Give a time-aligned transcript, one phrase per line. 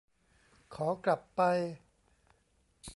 [0.75, 1.41] ขอกลับไป